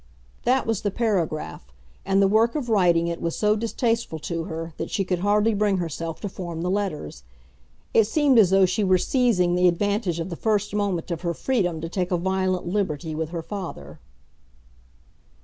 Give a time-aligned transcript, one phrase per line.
[0.45, 1.71] That was the paragraph,
[2.07, 5.53] and the work of writing it was so distasteful to her that she could hardly
[5.53, 7.21] bring herself to form the letters.
[7.93, 11.35] It seemed as though she were seizing the advantage of the first moment of her
[11.35, 13.99] freedom to take a violent liberty with her father.